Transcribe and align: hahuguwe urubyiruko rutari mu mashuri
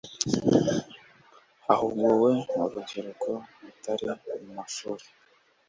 hahuguwe 1.65 2.31
urubyiruko 2.63 3.29
rutari 3.63 4.05
mu 4.43 4.49
mashuri 4.57 5.05